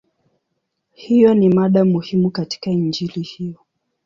Hiyo 0.93 1.33
ni 1.33 1.49
mada 1.49 1.85
muhimu 1.85 2.31
katika 2.31 2.71
Injili 2.71 3.21
hiyo. 3.21 3.57